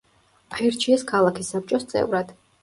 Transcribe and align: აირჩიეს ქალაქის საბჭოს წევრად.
აირჩიეს 0.55 1.03
ქალაქის 1.11 1.53
საბჭოს 1.55 1.87
წევრად. 1.93 2.35